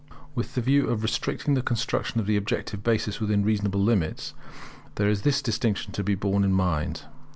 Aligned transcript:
With 0.33 0.55
the 0.55 0.61
view 0.61 0.87
of 0.89 1.03
restricting 1.03 1.53
the 1.53 1.61
construction 1.61 2.19
of 2.19 2.25
the 2.25 2.35
objective 2.35 2.81
basis 2.81 3.19
within 3.19 3.45
reasonable 3.45 3.81
limits, 3.83 4.33
there 4.95 5.07
is 5.09 5.21
this 5.21 5.43
distinction 5.43 5.91
to 5.93 6.03
be 6.03 6.15
borne 6.15 6.43
in 6.43 6.53
mind. 6.53 7.03